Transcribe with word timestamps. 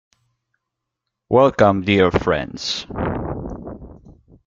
Welcome, 1.29 1.83
dear 1.83 2.09
friends. 2.09 2.87